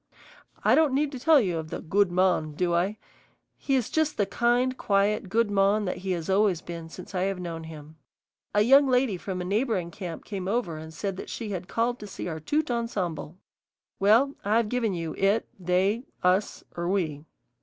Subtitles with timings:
[0.65, 2.97] I don't need to tell you of the "good mon," do I?
[3.55, 7.21] He is just the kind, quiet good mon that he has always been since I
[7.25, 7.97] have known him.
[8.55, 12.07] A young lady from a neighboring camp came over and said she had called to
[12.07, 13.37] see our tout ensemble.
[13.99, 17.23] Well, I've given you it, they, us, or we.